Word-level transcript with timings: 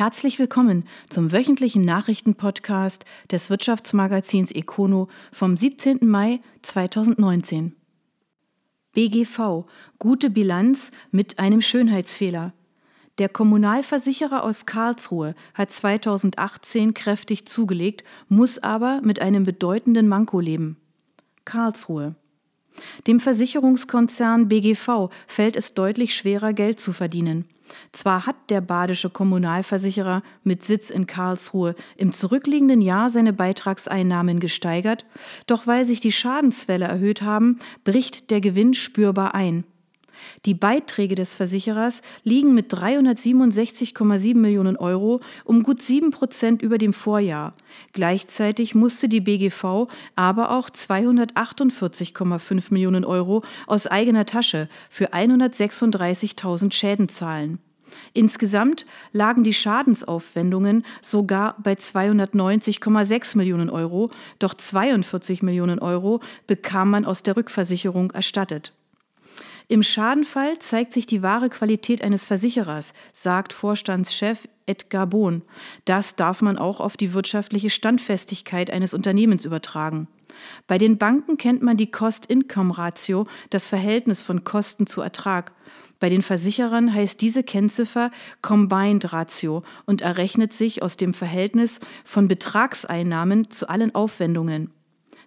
Herzlich 0.00 0.38
willkommen 0.38 0.84
zum 1.10 1.30
wöchentlichen 1.30 1.84
Nachrichtenpodcast 1.84 3.04
des 3.30 3.50
Wirtschaftsmagazins 3.50 4.50
Econo 4.50 5.08
vom 5.30 5.58
17. 5.58 5.98
Mai 6.00 6.40
2019. 6.62 7.76
BGV 8.94 9.66
Gute 9.98 10.30
Bilanz 10.30 10.90
mit 11.10 11.38
einem 11.38 11.60
Schönheitsfehler. 11.60 12.54
Der 13.18 13.28
Kommunalversicherer 13.28 14.42
aus 14.42 14.64
Karlsruhe 14.64 15.34
hat 15.52 15.70
2018 15.70 16.94
kräftig 16.94 17.46
zugelegt, 17.46 18.02
muss 18.30 18.58
aber 18.58 19.02
mit 19.02 19.20
einem 19.20 19.44
bedeutenden 19.44 20.08
Manko 20.08 20.40
leben. 20.40 20.78
Karlsruhe. 21.44 22.14
Dem 23.06 23.20
Versicherungskonzern 23.20 24.48
BGV 24.48 25.10
fällt 25.26 25.56
es 25.56 25.74
deutlich 25.74 26.14
schwerer, 26.16 26.54
Geld 26.54 26.80
zu 26.80 26.94
verdienen. 26.94 27.44
Zwar 27.92 28.26
hat 28.26 28.36
der 28.50 28.60
badische 28.60 29.10
Kommunalversicherer 29.10 30.22
mit 30.44 30.64
Sitz 30.64 30.90
in 30.90 31.06
Karlsruhe 31.06 31.74
im 31.96 32.12
zurückliegenden 32.12 32.80
Jahr 32.80 33.10
seine 33.10 33.32
Beitragseinnahmen 33.32 34.40
gesteigert, 34.40 35.04
doch 35.46 35.66
weil 35.66 35.84
sich 35.84 36.00
die 36.00 36.12
Schadensfälle 36.12 36.86
erhöht 36.86 37.22
haben, 37.22 37.58
bricht 37.84 38.30
der 38.30 38.40
Gewinn 38.40 38.74
spürbar 38.74 39.34
ein. 39.34 39.64
Die 40.44 40.54
Beiträge 40.54 41.14
des 41.14 41.34
Versicherers 41.34 42.02
liegen 42.24 42.54
mit 42.54 42.72
367,7 42.72 44.36
Millionen 44.36 44.76
Euro 44.76 45.20
um 45.44 45.62
gut 45.62 45.82
sieben 45.82 46.10
Prozent 46.10 46.62
über 46.62 46.78
dem 46.78 46.92
Vorjahr. 46.92 47.54
Gleichzeitig 47.92 48.74
musste 48.74 49.08
die 49.08 49.20
BGV 49.20 49.88
aber 50.16 50.50
auch 50.50 50.70
248,5 50.70 52.66
Millionen 52.70 53.04
Euro 53.04 53.42
aus 53.66 53.86
eigener 53.86 54.26
Tasche 54.26 54.68
für 54.88 55.12
136.000 55.12 56.72
Schäden 56.72 57.08
zahlen. 57.08 57.58
Insgesamt 58.12 58.86
lagen 59.12 59.44
die 59.44 59.54
Schadensaufwendungen 59.54 60.84
sogar 61.02 61.56
bei 61.62 61.74
290,6 61.74 63.36
Millionen 63.36 63.70
Euro, 63.70 64.10
doch 64.38 64.54
42 64.54 65.42
Millionen 65.42 65.78
Euro 65.78 66.20
bekam 66.46 66.90
man 66.90 67.04
aus 67.04 67.22
der 67.22 67.36
Rückversicherung 67.36 68.10
erstattet. 68.12 68.72
Im 69.70 69.84
Schadenfall 69.84 70.58
zeigt 70.58 70.92
sich 70.92 71.06
die 71.06 71.22
wahre 71.22 71.48
Qualität 71.48 72.02
eines 72.02 72.26
Versicherers, 72.26 72.92
sagt 73.12 73.52
Vorstandschef 73.52 74.48
Edgar 74.66 75.06
Bohn. 75.06 75.42
Das 75.84 76.16
darf 76.16 76.42
man 76.42 76.58
auch 76.58 76.80
auf 76.80 76.96
die 76.96 77.14
wirtschaftliche 77.14 77.70
Standfestigkeit 77.70 78.72
eines 78.72 78.94
Unternehmens 78.94 79.44
übertragen. 79.44 80.08
Bei 80.66 80.76
den 80.76 80.98
Banken 80.98 81.36
kennt 81.36 81.62
man 81.62 81.76
die 81.76 81.88
Cost-Income-Ratio, 81.88 83.28
das 83.50 83.68
Verhältnis 83.68 84.24
von 84.24 84.42
Kosten 84.42 84.88
zu 84.88 85.02
Ertrag. 85.02 85.52
Bei 86.00 86.08
den 86.08 86.22
Versicherern 86.22 86.92
heißt 86.92 87.20
diese 87.20 87.44
Kennziffer 87.44 88.10
Combined 88.42 89.12
Ratio 89.12 89.62
und 89.86 90.02
errechnet 90.02 90.52
sich 90.52 90.82
aus 90.82 90.96
dem 90.96 91.14
Verhältnis 91.14 91.78
von 92.04 92.26
Betragseinnahmen 92.26 93.52
zu 93.52 93.68
allen 93.68 93.94
Aufwendungen. 93.94 94.72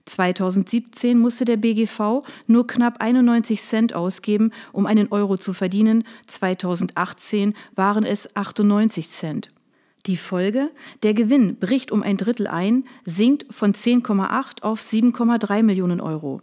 2017 0.05 1.17
musste 1.17 1.45
der 1.45 1.57
BGV 1.57 2.23
nur 2.47 2.67
knapp 2.67 3.01
91 3.01 3.61
Cent 3.61 3.93
ausgeben, 3.93 4.51
um 4.71 4.85
einen 4.85 5.11
Euro 5.11 5.37
zu 5.37 5.53
verdienen, 5.53 6.03
2018 6.27 7.53
waren 7.75 8.03
es 8.03 8.35
98 8.35 9.09
Cent. 9.09 9.49
Die 10.05 10.17
Folge? 10.17 10.69
Der 11.03 11.13
Gewinn 11.13 11.55
bricht 11.59 11.89
um 11.93 12.03
ein 12.03 12.17
Drittel 12.17 12.47
ein, 12.47 12.83
sinkt 13.05 13.45
von 13.53 13.73
10,8 13.73 14.61
auf 14.61 14.81
7,3 14.81 15.63
Millionen 15.63 16.01
Euro. 16.01 16.41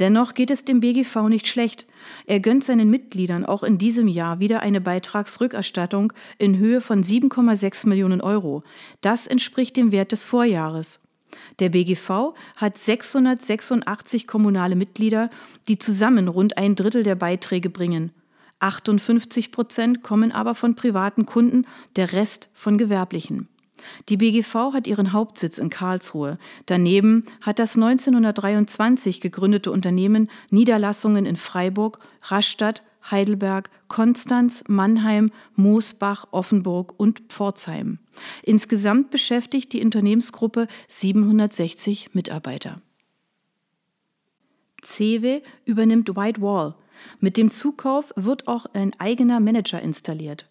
Dennoch 0.00 0.32
geht 0.32 0.50
es 0.50 0.64
dem 0.64 0.80
BGV 0.80 1.28
nicht 1.28 1.46
schlecht. 1.46 1.86
Er 2.26 2.40
gönnt 2.40 2.64
seinen 2.64 2.88
Mitgliedern 2.88 3.44
auch 3.44 3.62
in 3.62 3.76
diesem 3.76 4.08
Jahr 4.08 4.40
wieder 4.40 4.60
eine 4.60 4.80
Beitragsrückerstattung 4.80 6.14
in 6.38 6.56
Höhe 6.56 6.80
von 6.80 7.02
7,6 7.02 7.86
Millionen 7.88 8.22
Euro. 8.22 8.62
Das 9.02 9.26
entspricht 9.26 9.76
dem 9.76 9.92
Wert 9.92 10.12
des 10.12 10.24
Vorjahres. 10.24 11.03
Der 11.58 11.70
BGV 11.70 12.34
hat 12.56 12.78
686 12.78 14.26
kommunale 14.26 14.76
Mitglieder, 14.76 15.30
die 15.68 15.78
zusammen 15.78 16.28
rund 16.28 16.56
ein 16.58 16.74
Drittel 16.74 17.02
der 17.02 17.14
Beiträge 17.14 17.70
bringen. 17.70 18.12
58 18.60 19.52
Prozent 19.52 20.02
kommen 20.02 20.32
aber 20.32 20.54
von 20.54 20.74
privaten 20.74 21.26
Kunden, 21.26 21.66
der 21.96 22.12
Rest 22.12 22.48
von 22.52 22.78
gewerblichen. 22.78 23.48
Die 24.08 24.16
BGV 24.16 24.72
hat 24.72 24.86
ihren 24.86 25.12
Hauptsitz 25.12 25.58
in 25.58 25.68
Karlsruhe. 25.68 26.38
Daneben 26.66 27.24
hat 27.42 27.58
das 27.58 27.76
1923 27.76 29.20
gegründete 29.20 29.70
Unternehmen 29.70 30.30
Niederlassungen 30.50 31.26
in 31.26 31.36
Freiburg, 31.36 31.98
Rastatt, 32.22 32.82
Heidelberg, 33.10 33.70
Konstanz, 33.88 34.64
Mannheim, 34.68 35.30
Moosbach, 35.54 36.26
Offenburg 36.30 36.94
und 36.96 37.22
Pforzheim. 37.28 37.98
Insgesamt 38.42 39.10
beschäftigt 39.10 39.72
die 39.72 39.82
Unternehmensgruppe 39.84 40.68
760 40.88 42.14
Mitarbeiter. 42.14 42.80
CEWE 44.82 45.42
übernimmt 45.64 46.14
White 46.16 46.40
Wall. 46.40 46.74
Mit 47.20 47.36
dem 47.36 47.50
Zukauf 47.50 48.12
wird 48.16 48.48
auch 48.48 48.66
ein 48.66 48.92
eigener 48.98 49.40
Manager 49.40 49.80
installiert. 49.80 50.48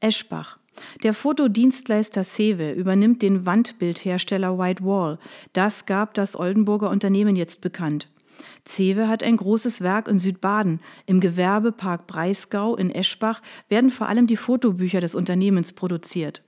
Eschbach. 0.00 0.58
Der 1.02 1.14
Fotodienstleister 1.14 2.24
Cewe 2.24 2.72
übernimmt 2.72 3.22
den 3.22 3.46
Wandbildhersteller 3.46 4.58
White 4.58 4.84
Wall. 4.84 5.18
Das 5.52 5.86
gab 5.86 6.14
das 6.14 6.36
Oldenburger 6.36 6.90
Unternehmen 6.90 7.36
jetzt 7.36 7.60
bekannt. 7.60 8.08
Cewe 8.66 9.08
hat 9.08 9.22
ein 9.22 9.36
großes 9.36 9.82
Werk 9.82 10.08
in 10.08 10.18
Südbaden. 10.18 10.80
Im 11.06 11.20
Gewerbepark 11.20 12.06
Breisgau 12.06 12.76
in 12.76 12.90
Eschbach 12.90 13.42
werden 13.68 13.90
vor 13.90 14.08
allem 14.08 14.26
die 14.26 14.36
Fotobücher 14.36 15.00
des 15.00 15.14
Unternehmens 15.14 15.72
produziert. 15.72 16.42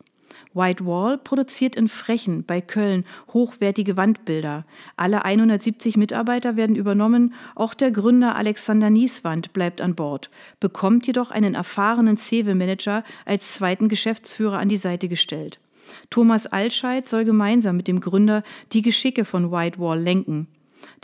White 0.56 0.86
Wall 0.86 1.18
produziert 1.18 1.76
in 1.76 1.86
Frechen 1.86 2.44
bei 2.44 2.62
Köln 2.62 3.04
hochwertige 3.34 3.98
Wandbilder. 3.98 4.64
Alle 4.96 5.24
170 5.26 5.98
Mitarbeiter 5.98 6.56
werden 6.56 6.76
übernommen, 6.76 7.34
auch 7.54 7.74
der 7.74 7.90
Gründer 7.90 8.36
Alexander 8.36 8.88
Nieswand 8.88 9.52
bleibt 9.52 9.82
an 9.82 9.94
Bord, 9.94 10.30
bekommt 10.58 11.06
jedoch 11.06 11.30
einen 11.30 11.54
erfahrenen 11.54 12.16
Cewe-Manager 12.16 13.04
als 13.26 13.52
zweiten 13.52 13.88
Geschäftsführer 13.88 14.58
an 14.58 14.70
die 14.70 14.78
Seite 14.78 15.08
gestellt. 15.08 15.60
Thomas 16.08 16.46
Altscheid 16.46 17.06
soll 17.06 17.26
gemeinsam 17.26 17.76
mit 17.76 17.86
dem 17.86 18.00
Gründer 18.00 18.42
die 18.72 18.82
Geschicke 18.82 19.26
von 19.26 19.52
White 19.52 19.78
Wall 19.78 20.00
lenken. 20.00 20.48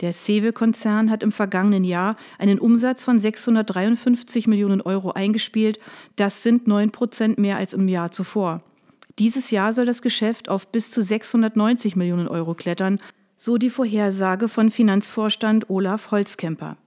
Der 0.01 0.13
Cewe-Konzern 0.13 1.09
hat 1.09 1.23
im 1.23 1.31
vergangenen 1.31 1.83
Jahr 1.83 2.15
einen 2.37 2.59
Umsatz 2.59 3.03
von 3.03 3.19
653 3.19 4.47
Millionen 4.47 4.81
Euro 4.81 5.11
eingespielt. 5.11 5.79
Das 6.15 6.43
sind 6.43 6.67
9 6.67 6.91
Prozent 6.91 7.37
mehr 7.37 7.57
als 7.57 7.73
im 7.73 7.87
Jahr 7.87 8.11
zuvor. 8.11 8.63
Dieses 9.19 9.51
Jahr 9.51 9.73
soll 9.73 9.85
das 9.85 10.01
Geschäft 10.01 10.49
auf 10.49 10.71
bis 10.71 10.91
zu 10.91 11.03
690 11.03 11.95
Millionen 11.95 12.27
Euro 12.27 12.55
klettern, 12.55 12.99
so 13.35 13.57
die 13.57 13.69
Vorhersage 13.69 14.47
von 14.47 14.69
Finanzvorstand 14.69 15.69
Olaf 15.69 16.11
Holzkemper. 16.11 16.77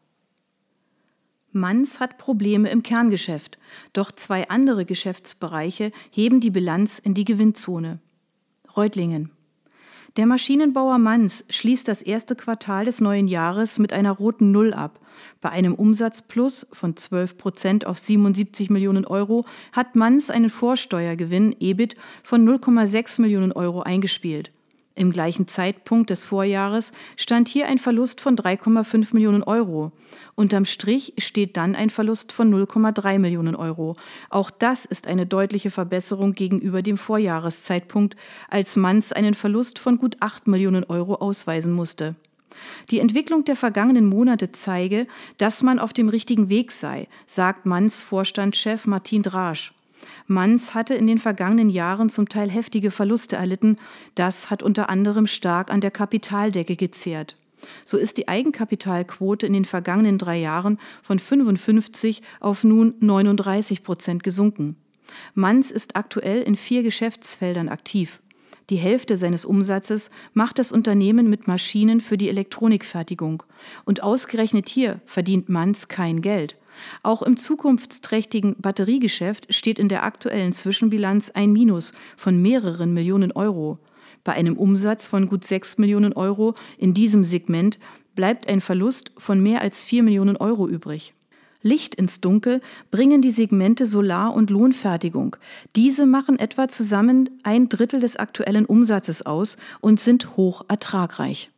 Manns 1.52 2.00
hat 2.00 2.18
Probleme 2.18 2.68
im 2.70 2.82
Kerngeschäft, 2.82 3.58
doch 3.92 4.12
zwei 4.12 4.48
andere 4.48 4.84
Geschäftsbereiche 4.84 5.90
heben 6.10 6.40
die 6.40 6.50
Bilanz 6.50 6.98
in 6.98 7.14
die 7.14 7.24
Gewinnzone. 7.24 8.00
Reutlingen. 8.76 9.35
Der 10.16 10.24
Maschinenbauer 10.24 10.96
Manns 10.96 11.44
schließt 11.50 11.86
das 11.86 12.00
erste 12.00 12.36
Quartal 12.36 12.86
des 12.86 13.02
neuen 13.02 13.28
Jahres 13.28 13.78
mit 13.78 13.92
einer 13.92 14.12
roten 14.12 14.50
Null 14.50 14.72
ab. 14.72 14.98
Bei 15.42 15.50
einem 15.50 15.74
Umsatzplus 15.74 16.66
von 16.72 16.96
12 16.96 17.36
Prozent 17.36 17.86
auf 17.86 17.98
77 17.98 18.70
Millionen 18.70 19.04
Euro 19.04 19.44
hat 19.72 19.94
Manns 19.94 20.30
einen 20.30 20.48
Vorsteuergewinn 20.48 21.54
EBIT 21.60 21.96
von 22.22 22.48
0,6 22.48 23.20
Millionen 23.20 23.52
Euro 23.52 23.82
eingespielt. 23.82 24.52
Im 24.98 25.12
gleichen 25.12 25.46
Zeitpunkt 25.46 26.08
des 26.08 26.24
Vorjahres 26.24 26.90
stand 27.16 27.48
hier 27.48 27.68
ein 27.68 27.76
Verlust 27.76 28.22
von 28.22 28.34
3,5 28.34 29.12
Millionen 29.12 29.42
Euro. 29.42 29.92
Unterm 30.34 30.64
Strich 30.64 31.12
steht 31.18 31.58
dann 31.58 31.76
ein 31.76 31.90
Verlust 31.90 32.32
von 32.32 32.52
0,3 32.52 33.18
Millionen 33.18 33.54
Euro. 33.54 33.96
Auch 34.30 34.50
das 34.50 34.86
ist 34.86 35.06
eine 35.06 35.26
deutliche 35.26 35.70
Verbesserung 35.70 36.32
gegenüber 36.32 36.80
dem 36.80 36.96
Vorjahreszeitpunkt, 36.96 38.16
als 38.48 38.76
Manz 38.76 39.12
einen 39.12 39.34
Verlust 39.34 39.78
von 39.78 39.98
gut 39.98 40.16
8 40.20 40.46
Millionen 40.46 40.84
Euro 40.84 41.16
ausweisen 41.16 41.74
musste. 41.74 42.14
Die 42.90 43.00
Entwicklung 43.00 43.44
der 43.44 43.56
vergangenen 43.56 44.06
Monate 44.06 44.50
zeige, 44.50 45.06
dass 45.36 45.62
man 45.62 45.78
auf 45.78 45.92
dem 45.92 46.08
richtigen 46.08 46.48
Weg 46.48 46.72
sei, 46.72 47.06
sagt 47.26 47.66
Manns 47.66 48.00
Vorstandschef 48.00 48.86
Martin 48.86 49.22
Drasch. 49.22 49.74
Manns 50.26 50.74
hatte 50.74 50.94
in 50.94 51.06
den 51.06 51.18
vergangenen 51.18 51.70
Jahren 51.70 52.08
zum 52.08 52.28
Teil 52.28 52.50
heftige 52.50 52.90
Verluste 52.90 53.36
erlitten. 53.36 53.76
Das 54.14 54.50
hat 54.50 54.62
unter 54.62 54.90
anderem 54.90 55.26
stark 55.26 55.70
an 55.70 55.80
der 55.80 55.90
Kapitaldecke 55.90 56.76
gezehrt. 56.76 57.36
So 57.84 57.96
ist 57.96 58.18
die 58.18 58.28
Eigenkapitalquote 58.28 59.46
in 59.46 59.52
den 59.52 59.64
vergangenen 59.64 60.18
drei 60.18 60.38
Jahren 60.38 60.78
von 61.02 61.18
55 61.18 62.22
auf 62.40 62.64
nun 62.64 62.94
39 63.00 63.82
Prozent 63.82 64.22
gesunken. 64.22 64.76
Manns 65.34 65.70
ist 65.70 65.96
aktuell 65.96 66.42
in 66.42 66.56
vier 66.56 66.82
Geschäftsfeldern 66.82 67.68
aktiv. 67.68 68.20
Die 68.68 68.76
Hälfte 68.76 69.16
seines 69.16 69.44
Umsatzes 69.44 70.10
macht 70.34 70.58
das 70.58 70.72
Unternehmen 70.72 71.30
mit 71.30 71.46
Maschinen 71.46 72.00
für 72.00 72.18
die 72.18 72.28
Elektronikfertigung. 72.28 73.44
Und 73.84 74.02
ausgerechnet 74.02 74.68
hier 74.68 75.00
verdient 75.06 75.48
Manns 75.48 75.86
kein 75.86 76.20
Geld. 76.20 76.56
Auch 77.02 77.22
im 77.22 77.36
zukunftsträchtigen 77.36 78.56
Batteriegeschäft 78.58 79.52
steht 79.52 79.78
in 79.78 79.88
der 79.88 80.04
aktuellen 80.04 80.52
Zwischenbilanz 80.52 81.30
ein 81.30 81.52
Minus 81.52 81.92
von 82.16 82.40
mehreren 82.40 82.92
Millionen 82.92 83.32
Euro. 83.32 83.78
Bei 84.24 84.32
einem 84.32 84.56
Umsatz 84.56 85.06
von 85.06 85.28
gut 85.28 85.44
6 85.44 85.78
Millionen 85.78 86.12
Euro 86.12 86.54
in 86.78 86.94
diesem 86.94 87.24
Segment 87.24 87.78
bleibt 88.14 88.48
ein 88.48 88.60
Verlust 88.60 89.12
von 89.16 89.40
mehr 89.40 89.60
als 89.60 89.84
4 89.84 90.02
Millionen 90.02 90.36
Euro 90.36 90.66
übrig. 90.68 91.14
Licht 91.62 91.94
ins 91.94 92.20
Dunkel 92.20 92.60
bringen 92.90 93.22
die 93.22 93.30
Segmente 93.30 93.86
Solar- 93.86 94.34
und 94.34 94.50
Lohnfertigung. 94.50 95.36
Diese 95.74 96.06
machen 96.06 96.38
etwa 96.38 96.68
zusammen 96.68 97.30
ein 97.42 97.68
Drittel 97.68 98.00
des 98.00 98.16
aktuellen 98.16 98.66
Umsatzes 98.66 99.24
aus 99.24 99.56
und 99.80 100.00
sind 100.00 100.36
hoch 100.36 100.64
ertragreich. 100.68 101.50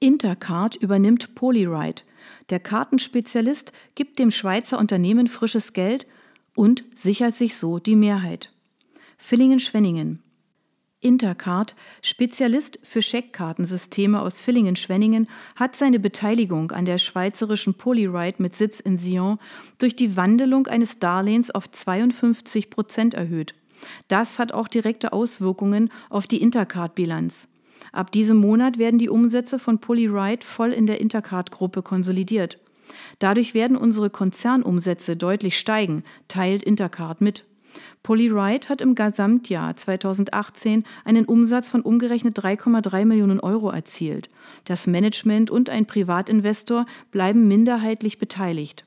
Intercard 0.00 0.76
übernimmt 0.76 1.34
Polyride. 1.34 2.02
Der 2.50 2.60
Kartenspezialist 2.60 3.72
gibt 3.94 4.18
dem 4.18 4.30
Schweizer 4.30 4.78
Unternehmen 4.78 5.26
frisches 5.26 5.72
Geld 5.72 6.06
und 6.54 6.84
sichert 6.94 7.36
sich 7.36 7.56
so 7.56 7.78
die 7.78 7.96
Mehrheit. 7.96 8.52
Villingen-Schwenningen. 9.18 10.22
Intercard, 11.00 11.76
Spezialist 12.02 12.80
für 12.82 13.02
Scheckkartensysteme 13.02 14.20
aus 14.20 14.40
Villingen-Schwenningen, 14.40 15.28
hat 15.54 15.76
seine 15.76 16.00
Beteiligung 16.00 16.72
an 16.72 16.84
der 16.84 16.98
schweizerischen 16.98 17.74
Polyride 17.74 18.42
mit 18.42 18.56
Sitz 18.56 18.80
in 18.80 18.98
Sion 18.98 19.38
durch 19.78 19.94
die 19.94 20.16
Wandelung 20.16 20.66
eines 20.66 20.98
Darlehens 20.98 21.50
auf 21.50 21.70
52 21.70 22.70
Prozent 22.70 23.14
erhöht. 23.14 23.54
Das 24.08 24.38
hat 24.38 24.52
auch 24.52 24.68
direkte 24.68 25.12
Auswirkungen 25.12 25.90
auf 26.08 26.26
die 26.26 26.40
Intercard-Bilanz. 26.40 27.48
Ab 27.96 28.12
diesem 28.12 28.36
Monat 28.36 28.76
werden 28.76 28.98
die 28.98 29.08
Umsätze 29.08 29.58
von 29.58 29.78
Polyride 29.78 30.44
voll 30.44 30.70
in 30.70 30.86
der 30.86 31.00
Intercard-Gruppe 31.00 31.80
konsolidiert. 31.80 32.58
Dadurch 33.20 33.54
werden 33.54 33.74
unsere 33.74 34.10
Konzernumsätze 34.10 35.16
deutlich 35.16 35.58
steigen, 35.58 36.04
teilt 36.28 36.62
Intercard 36.62 37.22
mit. 37.22 37.46
Polyride 38.02 38.68
hat 38.68 38.82
im 38.82 38.96
Gesamtjahr 38.96 39.76
2018 39.76 40.84
einen 41.06 41.24
Umsatz 41.24 41.70
von 41.70 41.80
umgerechnet 41.80 42.38
3,3 42.38 43.06
Millionen 43.06 43.40
Euro 43.40 43.70
erzielt. 43.70 44.28
Das 44.66 44.86
Management 44.86 45.50
und 45.50 45.70
ein 45.70 45.86
Privatinvestor 45.86 46.84
bleiben 47.10 47.48
minderheitlich 47.48 48.18
beteiligt. 48.18 48.84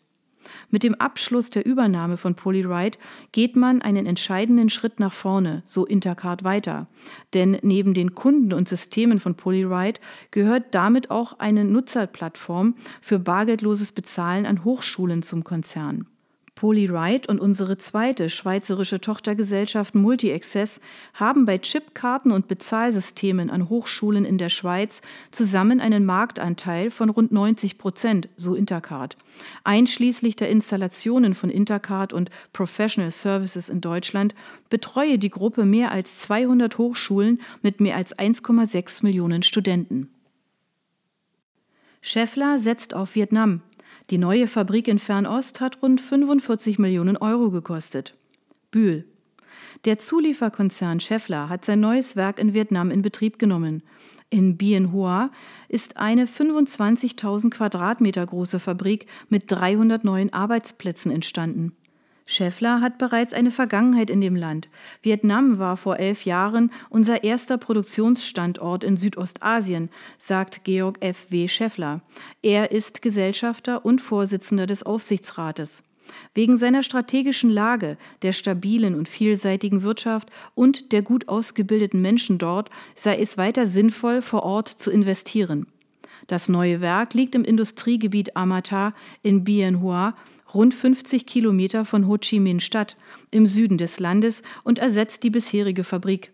Mit 0.69 0.84
dem 0.84 0.96
Abschluss 0.96 1.50
der 1.50 1.66
Übernahme 1.66 2.18
von 2.18 2.36
Polyride 2.36 2.98
geht 3.31 3.56
man 3.56 3.81
einen 3.81 4.06
entscheidenden 4.06 4.69
Schritt 4.69 5.00
nach 5.00 5.13
vorne, 5.13 5.62
so 5.66 5.86
Intercard 5.86 6.44
weiter. 6.44 6.88
Denn 7.34 7.57
neben 7.62 7.94
den 7.94 8.13
Kunden 8.13 8.54
und 8.54 8.68
Systemen 8.69 9.19
von 9.19 9.36
Polyride 9.36 10.00
gehört 10.31 10.75
damit 10.75 11.12
auch 11.12 11.40
eine 11.40 11.63
Nutzerplattform 11.63 12.75
für 13.01 13.19
bargeldloses 13.19 13.92
Bezahlen 13.92 14.46
an 14.46 14.63
Hochschulen 14.63 15.24
zum 15.24 15.44
Konzern. 15.44 16.07
Polyride 16.60 17.30
und 17.30 17.40
unsere 17.40 17.78
zweite 17.78 18.30
schweizerische 18.30 19.00
Tochtergesellschaft 19.00 19.96
Multi-Access 19.96 20.82
haben 21.14 21.46
bei 21.46 21.58
Chipkarten 21.58 22.34
und 22.34 22.50
Bezahlsystemen 22.50 23.50
an 23.50 23.70
Hochschulen 23.70 24.26
in 24.26 24.38
der 24.38 24.50
Schweiz 24.50 25.02
zusammen 25.32 25.80
einen 25.80 26.04
Marktanteil 26.04 26.92
von 26.92 27.10
rund 27.10 27.32
90 27.32 27.78
Prozent, 27.78 28.28
so 28.36 28.56
Intercard. 28.56 29.16
Einschließlich 29.64 30.36
der 30.36 30.50
Installationen 30.50 31.34
von 31.34 31.50
Intercard 31.50 32.12
und 32.12 32.30
Professional 32.52 33.14
Services 33.14 33.70
in 33.70 33.80
Deutschland 33.80 34.36
betreue 34.70 35.18
die 35.18 35.30
Gruppe 35.30 35.64
mehr 35.64 35.94
als 35.94 36.20
200 36.20 36.78
Hochschulen 36.78 37.40
mit 37.62 37.80
mehr 37.80 37.96
als 37.96 38.14
1,6 38.20 39.06
Millionen 39.06 39.44
Studenten. 39.44 40.10
Scheffler 42.02 42.58
setzt 42.58 42.94
auf 42.94 43.16
Vietnam. 43.16 43.62
Die 44.10 44.18
neue 44.18 44.48
Fabrik 44.48 44.88
in 44.88 44.98
Fernost 44.98 45.62
hat 45.62 45.84
rund 45.84 46.02
45 46.02 46.80
Millionen 46.80 47.16
Euro 47.18 47.52
gekostet. 47.52 48.16
Bühl. 48.72 49.06
Der 49.86 50.00
Zulieferkonzern 50.00 51.00
Scheffler 51.00 51.48
hat 51.48 51.64
sein 51.64 51.80
neues 51.80 52.16
Werk 52.16 52.40
in 52.40 52.56
Vietnam 52.56 52.90
in 52.90 53.04
Betrieb 53.04 53.38
genommen. 53.38 53.84
In 54.32 54.58
Bien 54.58 54.92
Hoa 54.92 55.32
ist 55.68 55.98
eine 55.98 56.26
25.000 56.26 57.52
Quadratmeter 57.52 58.26
große 58.26 58.60
Fabrik 58.60 59.06
mit 59.30 59.52
300 59.52 60.04
neuen 60.04 60.34
Arbeitsplätzen 60.34 61.12
entstanden. 61.12 61.76
Scheffler 62.30 62.80
hat 62.80 63.00
bereits 63.00 63.34
eine 63.34 63.50
Vergangenheit 63.50 64.12
in 64.12 64.22
dem 64.22 64.36
Land. 64.36 64.70
Vietnam 65.02 65.58
war 65.58 65.78
vor 65.78 65.98
elf 65.98 66.26
Jahren 66.26 66.72
unser 66.92 67.24
erster 67.24 67.58
Produktionsstandort 67.58 68.84
in 68.84 68.98
Südostasien, 68.98 69.90
sagt 70.20 70.64
Georg 70.64 70.98
F. 71.02 71.26
W. 71.30 71.48
Scheffler. 71.48 72.02
Er 72.44 72.72
ist 72.72 73.02
Gesellschafter 73.02 73.84
und 73.84 74.00
Vorsitzender 74.00 74.68
des 74.68 74.84
Aufsichtsrates. 74.84 75.84
Wegen 76.36 76.56
seiner 76.56 76.84
strategischen 76.84 77.50
Lage, 77.50 77.98
der 78.22 78.34
stabilen 78.34 78.94
und 78.94 79.10
vielseitigen 79.10 79.81
Wirtschaft 79.81 80.30
und 80.54 80.92
der 80.92 81.02
gut 81.02 81.30
ausgebildeten 81.30 82.00
Menschen 82.00 82.38
dort 82.38 82.70
sei 82.94 83.18
es 83.18 83.40
weiter 83.40 83.66
sinnvoll, 83.66 84.22
vor 84.22 84.44
Ort 84.44 84.68
zu 84.68 84.92
investieren. 84.92 85.66
Das 86.28 86.48
neue 86.48 86.80
Werk 86.80 87.16
liegt 87.16 87.34
im 87.34 87.44
Industriegebiet 87.44 88.36
Amata 88.36 88.94
in 89.24 89.44
Bien 89.44 89.81
Hoa 89.81 90.14
rund 90.54 90.74
50 90.74 91.25
Kilometer 91.25 91.86
von 91.86 92.07
Ho 92.07 92.18
Chi 92.18 92.40
Minh 92.40 92.60
Stadt 92.60 92.98
im 93.31 93.46
Süden 93.46 93.78
des 93.78 94.00
Landes 94.00 94.44
und 94.63 94.80
ersetzt 94.80 95.24
die 95.24 95.30
bisherige 95.30 95.84
Fabrik. 95.84 96.31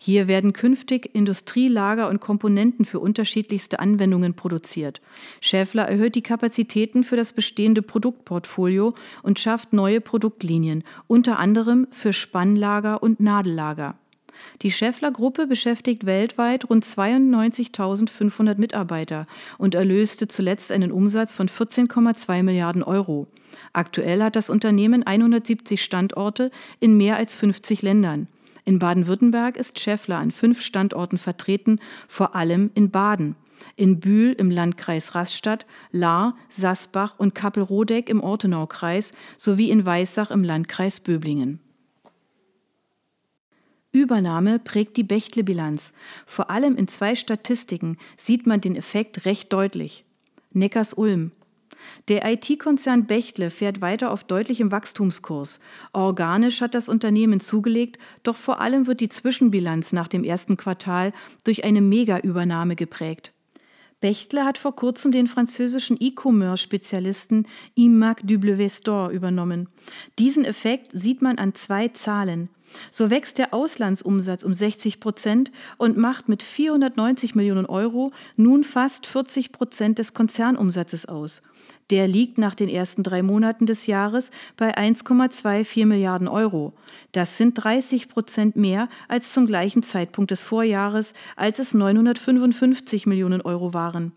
Hier 0.00 0.28
werden 0.28 0.52
künftig 0.52 1.12
Industrielager 1.12 2.08
und 2.08 2.20
Komponenten 2.20 2.84
für 2.84 3.00
unterschiedlichste 3.00 3.80
Anwendungen 3.80 4.34
produziert. 4.34 5.00
Schäffler 5.40 5.88
erhöht 5.88 6.14
die 6.14 6.22
Kapazitäten 6.22 7.02
für 7.02 7.16
das 7.16 7.32
bestehende 7.32 7.82
Produktportfolio 7.82 8.94
und 9.24 9.40
schafft 9.40 9.72
neue 9.72 10.00
Produktlinien, 10.00 10.84
unter 11.08 11.40
anderem 11.40 11.88
für 11.90 12.12
Spannlager 12.12 13.02
und 13.02 13.18
Nadellager. 13.18 13.98
Die 14.62 14.70
Scheffler-Gruppe 14.70 15.46
beschäftigt 15.46 16.06
weltweit 16.06 16.68
rund 16.68 16.84
92.500 16.84 18.58
Mitarbeiter 18.58 19.26
und 19.56 19.74
erlöste 19.74 20.28
zuletzt 20.28 20.72
einen 20.72 20.92
Umsatz 20.92 21.32
von 21.34 21.48
14,2 21.48 22.42
Milliarden 22.42 22.82
Euro. 22.82 23.26
Aktuell 23.72 24.22
hat 24.22 24.36
das 24.36 24.50
Unternehmen 24.50 25.02
170 25.02 25.82
Standorte 25.82 26.50
in 26.80 26.96
mehr 26.96 27.16
als 27.16 27.34
50 27.34 27.82
Ländern. 27.82 28.28
In 28.64 28.78
Baden-Württemberg 28.78 29.56
ist 29.56 29.80
Scheffler 29.80 30.18
an 30.18 30.30
fünf 30.30 30.60
Standorten 30.60 31.16
vertreten, 31.16 31.80
vor 32.06 32.34
allem 32.34 32.70
in 32.74 32.90
Baden. 32.90 33.34
In 33.76 33.98
Bühl 33.98 34.32
im 34.32 34.50
Landkreis 34.50 35.14
Rastatt, 35.14 35.66
Lahr, 35.90 36.36
Sasbach 36.48 37.18
und 37.18 37.34
Kappelrodeck 37.34 38.08
im 38.08 38.20
Ortenaukreis 38.20 39.12
sowie 39.36 39.70
in 39.70 39.86
Weissach 39.86 40.30
im 40.30 40.44
Landkreis 40.44 41.00
Böblingen. 41.00 41.60
Übernahme 43.98 44.60
prägt 44.60 44.96
die 44.96 45.02
Bechtle-Bilanz. 45.02 45.92
Vor 46.24 46.50
allem 46.50 46.76
in 46.76 46.86
zwei 46.86 47.16
Statistiken 47.16 47.96
sieht 48.16 48.46
man 48.46 48.60
den 48.60 48.76
Effekt 48.76 49.24
recht 49.24 49.52
deutlich. 49.52 50.04
Neckars-Ulm. 50.52 51.32
Der 52.08 52.30
IT-Konzern 52.30 53.06
Bechtle 53.06 53.50
fährt 53.50 53.80
weiter 53.80 54.12
auf 54.12 54.24
deutlichem 54.24 54.70
Wachstumskurs. 54.70 55.60
Organisch 55.92 56.60
hat 56.60 56.74
das 56.74 56.88
Unternehmen 56.88 57.40
zugelegt, 57.40 57.98
doch 58.22 58.36
vor 58.36 58.60
allem 58.60 58.86
wird 58.86 59.00
die 59.00 59.08
Zwischenbilanz 59.08 59.92
nach 59.92 60.08
dem 60.08 60.24
ersten 60.24 60.56
Quartal 60.56 61.12
durch 61.44 61.64
eine 61.64 61.80
Mega-Übernahme 61.80 62.76
geprägt. 62.76 63.32
Bechtle 64.00 64.44
hat 64.44 64.58
vor 64.58 64.76
kurzem 64.76 65.10
den 65.10 65.26
französischen 65.26 65.96
E-Commerce-Spezialisten 65.98 67.46
IMAC 67.74 68.22
Store 68.70 69.12
übernommen. 69.12 69.68
Diesen 70.18 70.44
Effekt 70.44 70.90
sieht 70.92 71.20
man 71.20 71.38
an 71.38 71.54
zwei 71.54 71.88
Zahlen. 71.88 72.48
So 72.90 73.10
wächst 73.10 73.38
der 73.38 73.54
Auslandsumsatz 73.54 74.44
um 74.44 74.54
60 74.54 75.00
Prozent 75.00 75.50
und 75.78 75.96
macht 75.96 76.28
mit 76.28 76.42
490 76.42 77.34
Millionen 77.34 77.66
Euro 77.66 78.12
nun 78.36 78.62
fast 78.62 79.06
40 79.06 79.52
Prozent 79.52 79.98
des 79.98 80.14
Konzernumsatzes 80.14 81.06
aus. 81.06 81.42
Der 81.90 82.06
liegt 82.06 82.36
nach 82.36 82.54
den 82.54 82.68
ersten 82.68 83.02
drei 83.02 83.22
Monaten 83.22 83.64
des 83.64 83.86
Jahres 83.86 84.30
bei 84.56 84.76
1,24 84.76 85.86
Milliarden 85.86 86.28
Euro. 86.28 86.74
Das 87.12 87.38
sind 87.38 87.54
30 87.54 88.08
Prozent 88.08 88.56
mehr 88.56 88.88
als 89.08 89.32
zum 89.32 89.46
gleichen 89.46 89.82
Zeitpunkt 89.82 90.30
des 90.30 90.42
Vorjahres, 90.42 91.14
als 91.36 91.58
es 91.58 91.72
955 91.72 93.06
Millionen 93.06 93.40
Euro 93.40 93.72
waren. 93.72 94.12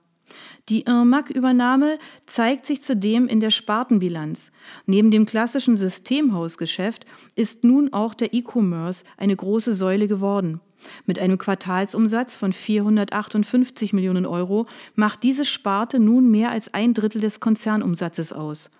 Die 0.69 0.83
Irmac-Übernahme 0.85 1.97
zeigt 2.25 2.65
sich 2.65 2.81
zudem 2.81 3.27
in 3.27 3.39
der 3.39 3.51
Spartenbilanz. 3.51 4.51
Neben 4.85 5.11
dem 5.11 5.25
klassischen 5.25 5.75
Systemhausgeschäft 5.75 7.05
ist 7.35 7.63
nun 7.63 7.91
auch 7.93 8.13
der 8.13 8.33
E-Commerce 8.33 9.03
eine 9.17 9.35
große 9.35 9.73
Säule 9.73 10.07
geworden. 10.07 10.61
Mit 11.05 11.19
einem 11.19 11.37
Quartalsumsatz 11.37 12.35
von 12.35 12.53
458 12.53 13.93
Millionen 13.93 14.25
Euro 14.25 14.67
macht 14.95 15.23
diese 15.23 15.45
Sparte 15.45 15.99
nun 15.99 16.31
mehr 16.31 16.51
als 16.51 16.73
ein 16.73 16.93
Drittel 16.93 17.21
des 17.21 17.39
Konzernumsatzes 17.39 18.33
aus. 18.33 18.71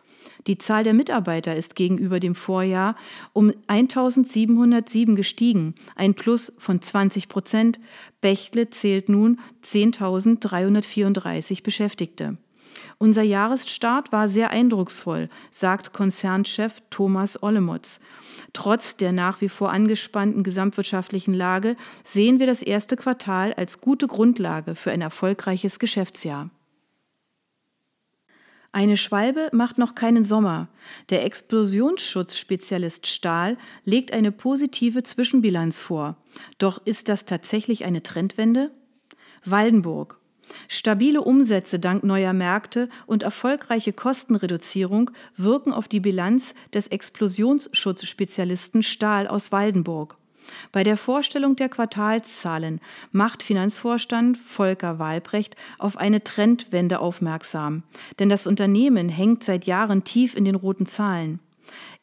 Die 0.48 0.58
Zahl 0.58 0.84
der 0.84 0.94
Mitarbeiter 0.94 1.56
ist 1.56 1.76
gegenüber 1.76 2.20
dem 2.20 2.36
Vorjahr 2.36 2.96
um 3.34 3.52
1707 3.68 5.16
gestiegen, 5.16 5.76
ein 5.96 6.16
Plus 6.16 6.54
von 6.58 6.82
20 6.82 7.30
Prozent. 7.30 7.80
Bechtle 8.22 8.70
zählt 8.70 9.10
nun 9.10 9.40
10.334 9.64 11.64
Beschäftigte. 11.64 12.38
Unser 12.98 13.24
Jahresstart 13.24 14.12
war 14.12 14.28
sehr 14.28 14.52
eindrucksvoll, 14.52 15.30
sagt 15.50 15.94
Konzernchef 15.94 16.82
Thomas 16.90 17.42
Ollemotz. 17.42 18.00
Trotz 18.54 18.98
der 18.98 19.12
nach 19.12 19.42
wie 19.42 19.50
vor 19.50 19.72
angespannten 19.72 20.44
gesamtwirtschaftlichen 20.44 21.34
Lage 21.34 21.76
sehen 22.04 22.40
wir 22.40 22.48
das 22.48 22.62
erste 22.62 22.96
Quartal 22.96 23.54
als 23.54 23.82
gute 23.82 24.08
Grundlage 24.08 24.76
für 24.76 24.92
ein 24.92 25.02
erfolgreiches 25.02 25.80
Geschäftsjahr. 25.80 26.50
Eine 28.74 28.96
Schwalbe 28.96 29.50
macht 29.52 29.78
noch 29.78 29.96
keinen 29.96 30.24
Sommer. 30.24 30.70
Der 31.10 31.26
Explosionsschutzspezialist 31.26 33.06
Stahl 33.06 33.58
legt 33.84 34.14
eine 34.14 34.32
positive 34.32 35.04
Zwischenbilanz 35.04 35.82
vor. 35.82 36.16
Doch 36.58 36.82
ist 36.86 37.10
das 37.10 37.26
tatsächlich 37.26 37.84
eine 37.84 38.02
Trendwende? 38.02 38.72
Waldenburg. 39.44 40.21
Stabile 40.68 41.22
Umsätze 41.22 41.80
dank 41.80 42.04
neuer 42.04 42.34
Märkte 42.34 42.90
und 43.06 43.24
erfolgreiche 43.24 43.94
Kostenreduzierung 43.94 45.12
wirken 45.38 45.74
auf 45.74 45.88
die 45.88 46.00
Bilanz 46.00 46.54
des 46.74 46.88
Explosionsschutzspezialisten 46.88 48.84
Stahl 48.84 49.28
aus 49.28 49.52
Waldenburg. 49.52 50.18
Bei 50.72 50.84
der 50.84 50.98
Vorstellung 50.98 51.56
der 51.56 51.70
Quartalszahlen 51.70 52.82
macht 53.12 53.44
Finanzvorstand 53.44 54.38
Volker 54.38 55.00
Wahlbrecht 55.00 55.56
auf 55.78 55.98
eine 55.98 56.24
Trendwende 56.24 57.00
aufmerksam, 57.00 57.84
denn 58.20 58.30
das 58.30 58.48
Unternehmen 58.48 59.10
hängt 59.10 59.44
seit 59.44 59.66
Jahren 59.66 60.04
tief 60.04 60.36
in 60.36 60.46
den 60.46 60.56
roten 60.56 60.88
Zahlen. 60.88 61.40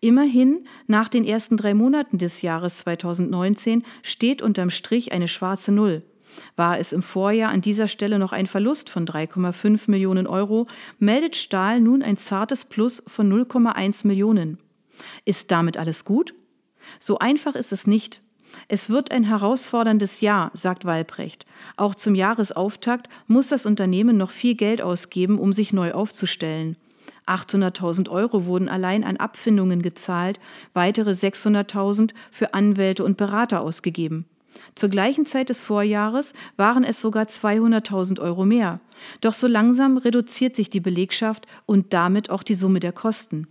Immerhin, 0.00 0.66
nach 0.86 1.08
den 1.08 1.24
ersten 1.24 1.56
drei 1.56 1.74
Monaten 1.74 2.18
des 2.18 2.42
Jahres 2.42 2.78
2019 2.78 3.84
steht 4.02 4.42
unterm 4.42 4.70
Strich 4.70 5.12
eine 5.12 5.28
schwarze 5.28 5.72
Null. 5.72 6.02
War 6.56 6.78
es 6.78 6.92
im 6.92 7.02
Vorjahr 7.02 7.50
an 7.50 7.60
dieser 7.60 7.88
Stelle 7.88 8.18
noch 8.18 8.32
ein 8.32 8.46
Verlust 8.46 8.90
von 8.90 9.06
3,5 9.06 9.90
Millionen 9.90 10.26
Euro, 10.26 10.66
meldet 10.98 11.36
Stahl 11.36 11.80
nun 11.80 12.02
ein 12.02 12.16
zartes 12.16 12.64
Plus 12.64 13.02
von 13.06 13.32
0,1 13.32 14.06
Millionen. 14.06 14.58
Ist 15.24 15.50
damit 15.50 15.76
alles 15.76 16.04
gut? 16.04 16.34
So 16.98 17.18
einfach 17.18 17.54
ist 17.54 17.72
es 17.72 17.86
nicht. 17.86 18.20
Es 18.66 18.90
wird 18.90 19.10
ein 19.10 19.24
herausforderndes 19.24 20.20
Jahr, 20.20 20.50
sagt 20.54 20.84
Walbrecht. 20.84 21.44
Auch 21.76 21.94
zum 21.94 22.14
Jahresauftakt 22.14 23.08
muss 23.26 23.48
das 23.48 23.66
Unternehmen 23.66 24.16
noch 24.16 24.30
viel 24.30 24.54
Geld 24.54 24.80
ausgeben, 24.80 25.38
um 25.38 25.52
sich 25.52 25.72
neu 25.72 25.92
aufzustellen. 25.92 26.76
800.000 27.26 28.08
Euro 28.08 28.46
wurden 28.46 28.68
allein 28.68 29.04
an 29.04 29.18
Abfindungen 29.18 29.82
gezahlt, 29.82 30.40
weitere 30.72 31.10
600.000 31.10 32.12
für 32.30 32.54
Anwälte 32.54 33.04
und 33.04 33.18
Berater 33.18 33.60
ausgegeben. 33.60 34.24
Zur 34.74 34.88
gleichen 34.88 35.26
Zeit 35.26 35.48
des 35.48 35.62
Vorjahres 35.62 36.34
waren 36.56 36.84
es 36.84 37.00
sogar 37.00 37.24
200.000 37.24 38.20
Euro 38.20 38.44
mehr. 38.44 38.80
Doch 39.20 39.34
so 39.34 39.46
langsam 39.46 39.96
reduziert 39.96 40.56
sich 40.56 40.70
die 40.70 40.80
Belegschaft 40.80 41.46
und 41.66 41.92
damit 41.92 42.30
auch 42.30 42.42
die 42.42 42.54
Summe 42.54 42.80
der 42.80 42.92
Kosten. 42.92 43.46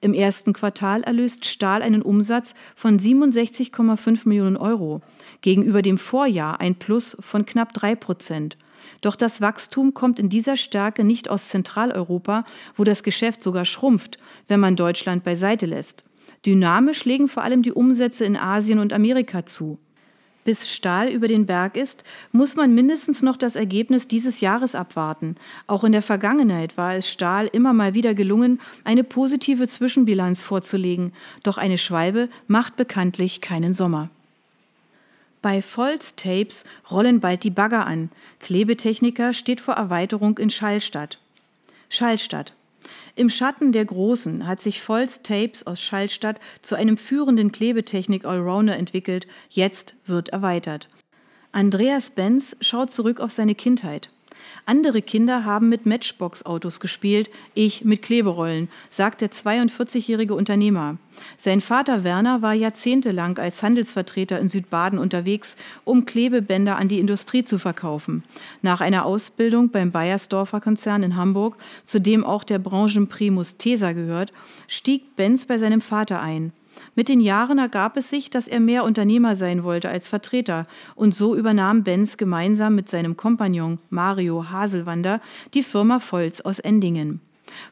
Im 0.00 0.14
ersten 0.14 0.52
Quartal 0.52 1.02
erlöst 1.02 1.44
Stahl 1.44 1.82
einen 1.82 2.02
Umsatz 2.02 2.54
von 2.74 2.98
67,5 2.98 4.28
Millionen 4.28 4.56
Euro, 4.56 5.02
gegenüber 5.42 5.82
dem 5.82 5.98
Vorjahr 5.98 6.60
ein 6.60 6.76
Plus 6.76 7.16
von 7.20 7.44
knapp 7.46 7.72
drei 7.72 7.94
Prozent. 7.94 8.56
Doch 9.00 9.16
das 9.16 9.40
Wachstum 9.40 9.94
kommt 9.94 10.18
in 10.18 10.28
dieser 10.28 10.56
Stärke 10.56 11.04
nicht 11.04 11.28
aus 11.28 11.48
Zentraleuropa, 11.48 12.44
wo 12.76 12.84
das 12.84 13.02
Geschäft 13.02 13.42
sogar 13.42 13.64
schrumpft, 13.64 14.18
wenn 14.48 14.60
man 14.60 14.76
Deutschland 14.76 15.24
beiseite 15.24 15.66
lässt. 15.66 16.04
Dynamisch 16.44 17.04
legen 17.04 17.28
vor 17.28 17.42
allem 17.42 17.62
die 17.62 17.72
Umsätze 17.72 18.24
in 18.24 18.36
Asien 18.36 18.78
und 18.78 18.92
Amerika 18.92 19.46
zu. 19.46 19.78
Bis 20.46 20.70
Stahl 20.70 21.08
über 21.08 21.26
den 21.26 21.44
Berg 21.44 21.76
ist, 21.76 22.04
muss 22.30 22.54
man 22.54 22.72
mindestens 22.72 23.20
noch 23.20 23.36
das 23.36 23.56
Ergebnis 23.56 24.06
dieses 24.06 24.38
Jahres 24.38 24.76
abwarten. 24.76 25.34
Auch 25.66 25.82
in 25.82 25.90
der 25.90 26.02
Vergangenheit 26.02 26.76
war 26.76 26.94
es 26.94 27.10
Stahl 27.10 27.48
immer 27.52 27.72
mal 27.72 27.94
wieder 27.94 28.14
gelungen, 28.14 28.60
eine 28.84 29.02
positive 29.02 29.66
Zwischenbilanz 29.66 30.44
vorzulegen. 30.44 31.12
Doch 31.42 31.58
eine 31.58 31.78
Schwalbe 31.78 32.28
macht 32.46 32.76
bekanntlich 32.76 33.40
keinen 33.40 33.72
Sommer. 33.72 34.08
Bei 35.42 35.60
Volz 35.62 36.14
Tapes 36.14 36.62
rollen 36.92 37.18
bald 37.18 37.42
die 37.42 37.50
Bagger 37.50 37.84
an. 37.84 38.10
Klebetechniker 38.38 39.32
steht 39.32 39.60
vor 39.60 39.74
Erweiterung 39.74 40.38
in 40.38 40.50
Schallstadt. 40.50 41.18
Schallstadt. 41.88 42.52
Im 43.18 43.30
Schatten 43.30 43.72
der 43.72 43.86
Großen 43.86 44.46
hat 44.46 44.60
sich 44.60 44.86
Volz 44.86 45.22
Tapes 45.22 45.66
aus 45.66 45.80
Schallstadt 45.80 46.38
zu 46.60 46.74
einem 46.74 46.98
führenden 46.98 47.50
Klebetechnik-Allrounder 47.50 48.76
entwickelt. 48.76 49.26
Jetzt 49.48 49.94
wird 50.04 50.28
erweitert. 50.28 50.90
Andreas 51.50 52.10
Benz 52.10 52.58
schaut 52.60 52.92
zurück 52.92 53.20
auf 53.20 53.30
seine 53.30 53.54
Kindheit. 53.54 54.10
Andere 54.64 55.02
Kinder 55.02 55.44
haben 55.44 55.68
mit 55.68 55.86
Matchbox-Autos 55.86 56.80
gespielt, 56.80 57.30
ich 57.54 57.84
mit 57.84 58.02
Kleberollen, 58.02 58.68
sagt 58.90 59.20
der 59.20 59.30
42-jährige 59.30 60.34
Unternehmer. 60.34 60.96
Sein 61.38 61.60
Vater 61.60 62.04
Werner 62.04 62.42
war 62.42 62.52
jahrzehntelang 62.52 63.38
als 63.38 63.62
Handelsvertreter 63.62 64.38
in 64.38 64.48
Südbaden 64.48 64.98
unterwegs, 64.98 65.56
um 65.84 66.04
Klebebänder 66.04 66.76
an 66.76 66.88
die 66.88 67.00
Industrie 67.00 67.44
zu 67.44 67.58
verkaufen. 67.58 68.24
Nach 68.62 68.80
einer 68.80 69.04
Ausbildung 69.04 69.70
beim 69.70 69.92
Bayersdorfer 69.92 70.60
Konzern 70.60 71.02
in 71.02 71.16
Hamburg, 71.16 71.56
zu 71.84 72.00
dem 72.00 72.24
auch 72.24 72.44
der 72.44 72.58
Branchenprimus 72.58 73.56
Tesa 73.56 73.92
gehört, 73.92 74.32
stieg 74.68 75.16
Benz 75.16 75.46
bei 75.46 75.58
seinem 75.58 75.80
Vater 75.80 76.20
ein. 76.20 76.52
Mit 76.94 77.08
den 77.08 77.20
Jahren 77.20 77.58
ergab 77.58 77.96
es 77.96 78.10
sich, 78.10 78.30
dass 78.30 78.48
er 78.48 78.60
mehr 78.60 78.84
Unternehmer 78.84 79.34
sein 79.36 79.64
wollte 79.64 79.88
als 79.88 80.08
Vertreter, 80.08 80.66
und 80.94 81.14
so 81.14 81.36
übernahm 81.36 81.84
Benz 81.84 82.16
gemeinsam 82.16 82.74
mit 82.74 82.88
seinem 82.88 83.16
Kompagnon 83.16 83.78
Mario 83.90 84.50
Haselwander 84.50 85.20
die 85.54 85.62
Firma 85.62 85.98
Volz 85.98 86.40
aus 86.40 86.58
Endingen. 86.58 87.20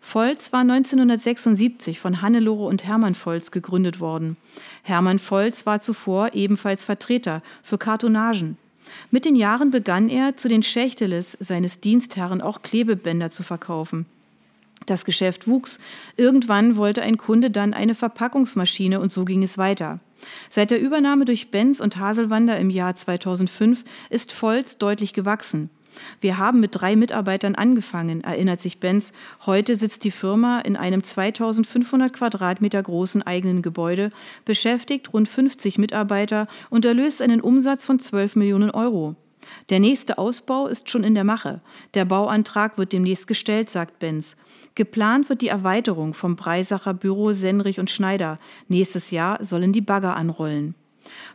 Volz 0.01 0.53
war 0.53 0.61
1976 0.61 1.99
von 1.99 2.23
Hannelore 2.23 2.67
und 2.67 2.85
Hermann 2.85 3.15
Volz 3.15 3.51
gegründet 3.51 4.01
worden. 4.01 4.37
Hermann 4.83 5.19
Volz 5.19 5.67
war 5.67 5.81
zuvor 5.81 6.35
ebenfalls 6.35 6.85
Vertreter 6.85 7.43
für 7.63 7.79
Kartonagen. 7.79 8.57
Mit 9.11 9.25
den 9.25 9.35
Jahren 9.35 9.71
begann 9.71 10.09
er, 10.09 10.37
zu 10.37 10.49
den 10.49 10.63
Schächteles 10.63 11.33
seines 11.41 11.81
Dienstherren 11.81 12.41
auch 12.41 12.63
Klebebänder 12.63 13.31
zu 13.31 13.43
verkaufen. 13.43 14.07
Das 14.87 15.05
Geschäft 15.05 15.49
wuchs. 15.49 15.79
Irgendwann 16.17 16.77
wollte 16.77 17.03
ein 17.03 17.17
Kunde 17.17 17.51
dann 17.51 17.75
eine 17.75 17.95
Verpackungsmaschine 17.95 19.01
und 19.01 19.13
so 19.13 19.25
ging 19.25 19.43
es 19.43 19.59
weiter. 19.59 20.01
Seit 20.51 20.71
der 20.71 20.81
Übernahme 20.81 21.25
durch 21.25 21.51
Benz 21.51 21.81
und 21.81 21.99
Haselwander 21.99 22.59
im 22.59 22.71
Jahr 22.71 22.95
2005 22.95 23.85
ist 24.11 24.33
Volz 24.33 24.79
deutlich 24.79 25.13
gewachsen. 25.13 25.71
Wir 26.21 26.39
haben 26.39 26.61
mit 26.61 26.75
drei 26.75 26.97
Mitarbeitern 26.97 27.55
angefangen, 27.55 28.23
erinnert 28.25 28.61
sich 28.61 28.81
Benz. 28.81 29.13
Heute 29.47 29.77
sitzt 29.77 30.05
die 30.05 30.11
Firma 30.11 30.59
in 30.61 30.77
einem 30.77 31.03
2500 31.03 32.13
Quadratmeter 32.13 32.83
großen 32.83 33.23
eigenen 33.23 33.63
Gebäude, 33.63 34.11
beschäftigt 34.45 35.13
rund 35.13 35.29
50 35.29 35.79
Mitarbeiter 35.79 36.49
und 36.71 36.85
erlöst 36.85 37.23
einen 37.23 37.41
Umsatz 37.41 37.85
von 37.85 37.99
12 38.01 38.37
Millionen 38.37 38.71
Euro. 38.71 39.15
Der 39.71 39.81
nächste 39.81 40.19
Ausbau 40.19 40.67
ist 40.67 40.91
schon 40.91 41.05
in 41.05 41.15
der 41.15 41.25
Mache. 41.25 41.61
Der 41.95 42.05
Bauantrag 42.05 42.79
wird 42.79 42.93
demnächst 42.93 43.27
gestellt, 43.27 43.71
sagt 43.71 43.99
Benz. 43.99 44.37
Geplant 44.75 45.29
wird 45.29 45.41
die 45.41 45.49
Erweiterung 45.49 46.15
vom 46.15 46.37
Breisacher 46.37 46.95
Büro 46.95 47.33
Senrich 47.33 47.79
und 47.79 47.91
Schneider. 47.91 48.39
Nächstes 48.69 49.11
Jahr 49.11 49.45
sollen 49.45 49.73
die 49.73 49.81
Bagger 49.81 50.17
anrollen. 50.17 50.75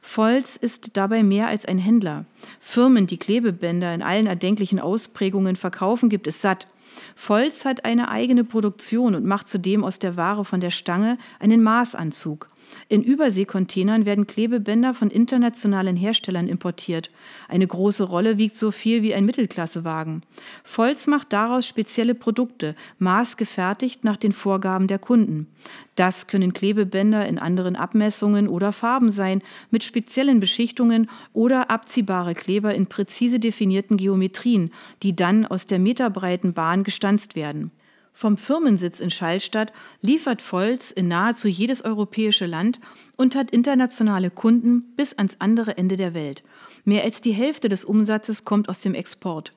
Volz 0.01 0.55
ist 0.55 0.97
dabei 0.97 1.23
mehr 1.23 1.47
als 1.47 1.65
ein 1.65 1.77
Händler. 1.77 2.25
Firmen, 2.59 3.07
die 3.07 3.17
Klebebänder 3.17 3.93
in 3.93 4.01
allen 4.01 4.27
erdenklichen 4.27 4.79
Ausprägungen 4.79 5.55
verkaufen, 5.55 6.09
gibt 6.09 6.27
es 6.27 6.41
satt. 6.41 6.67
Volz 7.15 7.65
hat 7.65 7.85
eine 7.85 8.09
eigene 8.09 8.43
Produktion 8.43 9.15
und 9.15 9.25
macht 9.25 9.47
zudem 9.47 9.83
aus 9.83 9.99
der 9.99 10.17
Ware 10.17 10.43
von 10.43 10.59
der 10.59 10.71
Stange 10.71 11.17
einen 11.39 11.61
Maßanzug. 11.63 12.49
In 12.87 13.03
Überseekontainern 13.03 14.05
werden 14.05 14.27
Klebebänder 14.27 14.93
von 14.93 15.09
internationalen 15.09 15.95
Herstellern 15.95 16.47
importiert. 16.47 17.11
Eine 17.47 17.67
große 17.67 18.03
Rolle 18.03 18.37
wiegt 18.37 18.55
so 18.55 18.71
viel 18.71 19.01
wie 19.01 19.13
ein 19.13 19.25
Mittelklassewagen. 19.25 20.23
Volz 20.63 21.07
macht 21.07 21.33
daraus 21.33 21.67
spezielle 21.67 22.15
Produkte, 22.15 22.75
maßgefertigt 22.97 24.03
nach 24.03 24.17
den 24.17 24.31
Vorgaben 24.31 24.87
der 24.87 24.99
Kunden. 24.99 25.47
Das 25.95 26.27
können 26.27 26.53
Klebebänder 26.53 27.27
in 27.27 27.39
anderen 27.39 27.75
Abmessungen 27.75 28.47
oder 28.47 28.71
Farben 28.71 29.09
sein, 29.09 29.41
mit 29.69 29.83
speziellen 29.83 30.39
Beschichtungen 30.39 31.09
oder 31.33 31.69
abziehbare 31.69 32.35
Kleber 32.35 32.73
in 32.73 32.87
präzise 32.87 33.39
definierten 33.39 33.97
Geometrien, 33.97 34.71
die 35.03 35.15
dann 35.15 35.45
aus 35.45 35.65
der 35.65 35.79
meterbreiten 35.79 36.53
Bahn 36.53 36.83
gestanzt 36.83 37.35
werden. 37.35 37.71
Vom 38.13 38.37
Firmensitz 38.37 38.99
in 38.99 39.11
Schallstadt 39.11 39.71
liefert 40.01 40.41
Volz 40.41 40.91
in 40.91 41.07
nahezu 41.07 41.47
jedes 41.47 41.83
europäische 41.83 42.45
Land 42.45 42.79
und 43.15 43.35
hat 43.35 43.51
internationale 43.51 44.29
Kunden 44.29 44.93
bis 44.95 45.13
ans 45.17 45.37
andere 45.39 45.77
Ende 45.77 45.95
der 45.95 46.13
Welt. 46.13 46.43
Mehr 46.85 47.03
als 47.03 47.21
die 47.21 47.31
Hälfte 47.31 47.69
des 47.69 47.85
Umsatzes 47.85 48.45
kommt 48.45 48.69
aus 48.69 48.81
dem 48.81 48.93
Export. 48.93 49.53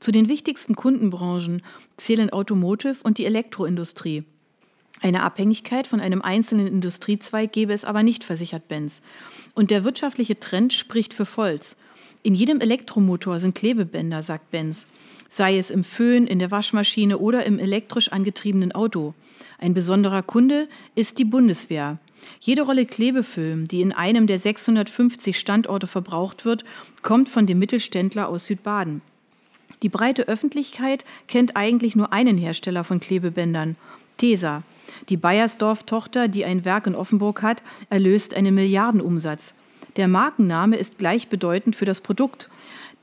Zu 0.00 0.12
den 0.12 0.28
wichtigsten 0.28 0.76
Kundenbranchen 0.76 1.62
zählen 1.98 2.30
Automotive 2.30 2.96
und 3.02 3.18
die 3.18 3.26
Elektroindustrie. 3.26 4.24
Eine 5.02 5.22
Abhängigkeit 5.22 5.86
von 5.86 6.00
einem 6.00 6.20
einzelnen 6.20 6.66
Industriezweig 6.66 7.52
gäbe 7.52 7.72
es 7.72 7.84
aber 7.84 8.02
nicht, 8.02 8.24
versichert 8.24 8.68
Benz. 8.68 9.02
Und 9.54 9.70
der 9.70 9.84
wirtschaftliche 9.84 10.40
Trend 10.40 10.72
spricht 10.72 11.14
für 11.14 11.26
Volz. 11.26 11.76
In 12.22 12.34
jedem 12.34 12.60
Elektromotor 12.60 13.40
sind 13.40 13.54
Klebebänder, 13.54 14.22
sagt 14.22 14.50
Benz, 14.50 14.86
sei 15.30 15.56
es 15.56 15.70
im 15.70 15.84
Föhn, 15.84 16.26
in 16.26 16.38
der 16.38 16.50
Waschmaschine 16.50 17.16
oder 17.16 17.46
im 17.46 17.58
elektrisch 17.58 18.12
angetriebenen 18.12 18.72
Auto. 18.72 19.14
Ein 19.58 19.72
besonderer 19.72 20.22
Kunde 20.22 20.68
ist 20.94 21.18
die 21.18 21.24
Bundeswehr. 21.24 21.98
Jede 22.40 22.62
Rolle 22.62 22.84
Klebefilm, 22.84 23.66
die 23.66 23.80
in 23.80 23.92
einem 23.92 24.26
der 24.26 24.38
650 24.38 25.38
Standorte 25.38 25.86
verbraucht 25.86 26.44
wird, 26.44 26.64
kommt 27.00 27.30
von 27.30 27.46
dem 27.46 27.58
Mittelständler 27.58 28.28
aus 28.28 28.46
Südbaden. 28.46 29.00
Die 29.82 29.88
breite 29.88 30.28
Öffentlichkeit 30.28 31.06
kennt 31.26 31.56
eigentlich 31.56 31.96
nur 31.96 32.12
einen 32.12 32.36
Hersteller 32.36 32.84
von 32.84 33.00
Klebebändern, 33.00 33.76
Tesa. 34.18 34.62
Die 35.08 35.16
Bayersdorf-Tochter, 35.16 36.28
die 36.28 36.44
ein 36.44 36.66
Werk 36.66 36.86
in 36.86 36.94
Offenburg 36.94 37.40
hat, 37.42 37.62
erlöst 37.88 38.34
einen 38.34 38.54
Milliardenumsatz. 38.54 39.54
Der 39.96 40.08
Markenname 40.08 40.76
ist 40.76 40.98
gleichbedeutend 40.98 41.76
für 41.76 41.84
das 41.84 42.00
Produkt. 42.00 42.48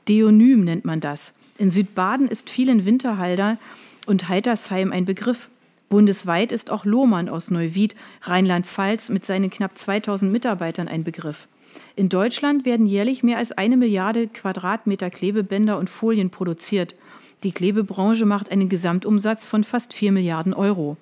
Deonym 0.08 0.64
nennt 0.64 0.84
man 0.84 1.00
das. 1.00 1.34
In 1.58 1.70
Südbaden 1.70 2.28
ist 2.28 2.50
vielen 2.50 2.84
Winterhalder 2.84 3.58
und 4.06 4.28
Heitersheim 4.28 4.92
ein 4.92 5.04
Begriff. 5.04 5.48
Bundesweit 5.88 6.52
ist 6.52 6.70
auch 6.70 6.84
Lohmann 6.84 7.28
aus 7.28 7.50
Neuwied, 7.50 7.96
Rheinland-Pfalz 8.22 9.08
mit 9.08 9.24
seinen 9.24 9.50
knapp 9.50 9.76
2000 9.76 10.30
Mitarbeitern 10.30 10.88
ein 10.88 11.04
Begriff. 11.04 11.48
In 11.96 12.08
Deutschland 12.08 12.64
werden 12.64 12.86
jährlich 12.86 13.22
mehr 13.22 13.38
als 13.38 13.52
eine 13.52 13.76
Milliarde 13.76 14.28
Quadratmeter 14.28 15.10
Klebebänder 15.10 15.78
und 15.78 15.90
Folien 15.90 16.30
produziert. 16.30 16.94
Die 17.42 17.52
Klebebranche 17.52 18.26
macht 18.26 18.50
einen 18.50 18.68
Gesamtumsatz 18.68 19.46
von 19.46 19.64
fast 19.64 19.94
4 19.94 20.12
Milliarden 20.12 20.54
Euro. 20.54 20.96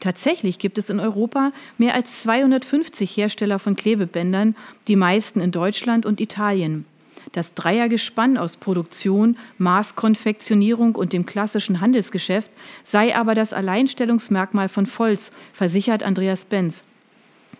Tatsächlich 0.00 0.58
gibt 0.58 0.78
es 0.78 0.88
in 0.88 0.98
Europa 0.98 1.52
mehr 1.76 1.94
als 1.94 2.22
250 2.22 3.16
Hersteller 3.16 3.58
von 3.58 3.76
Klebebändern, 3.76 4.56
die 4.88 4.96
meisten 4.96 5.40
in 5.40 5.52
Deutschland 5.52 6.06
und 6.06 6.20
Italien. 6.20 6.86
Das 7.32 7.54
Dreiergespann 7.54 8.38
aus 8.38 8.56
Produktion, 8.56 9.36
Maßkonfektionierung 9.58 10.96
und 10.96 11.12
dem 11.12 11.26
klassischen 11.26 11.80
Handelsgeschäft 11.80 12.50
sei 12.82 13.14
aber 13.14 13.34
das 13.34 13.52
Alleinstellungsmerkmal 13.52 14.68
von 14.68 14.86
Volz, 14.86 15.30
versichert 15.52 16.02
Andreas 16.02 16.46
Benz. 16.46 16.82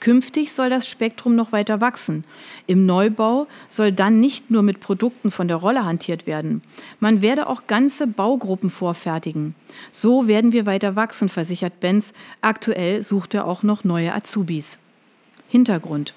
Künftig 0.00 0.52
soll 0.52 0.70
das 0.70 0.88
Spektrum 0.88 1.36
noch 1.36 1.52
weiter 1.52 1.82
wachsen. 1.82 2.24
Im 2.66 2.86
Neubau 2.86 3.46
soll 3.68 3.92
dann 3.92 4.18
nicht 4.18 4.50
nur 4.50 4.62
mit 4.62 4.80
Produkten 4.80 5.30
von 5.30 5.46
der 5.46 5.58
Rolle 5.58 5.84
hantiert 5.84 6.26
werden. 6.26 6.62
Man 7.00 7.20
werde 7.20 7.46
auch 7.46 7.66
ganze 7.66 8.06
Baugruppen 8.06 8.70
vorfertigen. 8.70 9.54
So 9.92 10.26
werden 10.26 10.52
wir 10.52 10.64
weiter 10.64 10.96
wachsen, 10.96 11.28
versichert 11.28 11.80
Benz. 11.80 12.14
Aktuell 12.40 13.02
sucht 13.02 13.34
er 13.34 13.46
auch 13.46 13.62
noch 13.62 13.84
neue 13.84 14.14
Azubis. 14.14 14.78
Hintergrund. 15.48 16.14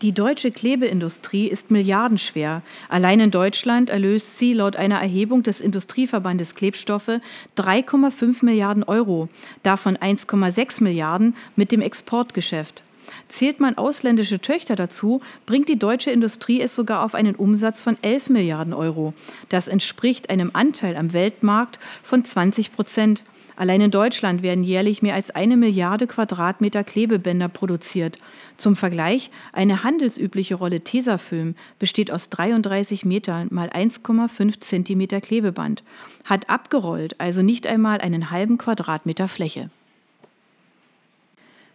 Die 0.00 0.12
deutsche 0.12 0.50
Klebeindustrie 0.50 1.46
ist 1.46 1.70
milliardenschwer. 1.70 2.62
Allein 2.88 3.20
in 3.20 3.30
Deutschland 3.30 3.88
erlöst 3.88 4.36
sie 4.36 4.52
laut 4.52 4.74
einer 4.74 5.00
Erhebung 5.00 5.44
des 5.44 5.60
Industrieverbandes 5.60 6.56
Klebstoffe 6.56 7.20
3,5 7.56 8.44
Milliarden 8.44 8.82
Euro, 8.82 9.28
davon 9.62 9.96
1,6 9.96 10.82
Milliarden 10.82 11.36
mit 11.54 11.70
dem 11.70 11.80
Exportgeschäft. 11.80 12.82
Zählt 13.28 13.60
man 13.60 13.78
ausländische 13.78 14.40
Töchter 14.40 14.76
dazu, 14.76 15.20
bringt 15.46 15.68
die 15.68 15.78
deutsche 15.78 16.10
Industrie 16.10 16.60
es 16.60 16.74
sogar 16.74 17.04
auf 17.04 17.14
einen 17.14 17.34
Umsatz 17.34 17.80
von 17.80 17.96
11 18.02 18.30
Milliarden 18.30 18.74
Euro. 18.74 19.14
Das 19.48 19.68
entspricht 19.68 20.30
einem 20.30 20.50
Anteil 20.52 20.96
am 20.96 21.12
Weltmarkt 21.12 21.78
von 22.02 22.24
20 22.24 22.72
Prozent. 22.72 23.22
Allein 23.56 23.82
in 23.82 23.90
Deutschland 23.90 24.42
werden 24.42 24.64
jährlich 24.64 25.02
mehr 25.02 25.14
als 25.14 25.30
eine 25.30 25.56
Milliarde 25.56 26.06
Quadratmeter 26.06 26.84
Klebebänder 26.84 27.48
produziert. 27.48 28.18
Zum 28.56 28.76
Vergleich, 28.76 29.30
eine 29.52 29.84
handelsübliche 29.84 30.54
Rolle 30.54 30.80
Tesafilm 30.80 31.54
besteht 31.78 32.10
aus 32.10 32.30
33 32.30 33.04
Metern 33.04 33.48
mal 33.50 33.68
1,5 33.68 34.60
Zentimeter 34.60 35.20
Klebeband, 35.20 35.84
hat 36.24 36.48
abgerollt 36.48 37.20
also 37.20 37.42
nicht 37.42 37.66
einmal 37.66 38.00
einen 38.00 38.30
halben 38.30 38.58
Quadratmeter 38.58 39.28
Fläche. 39.28 39.70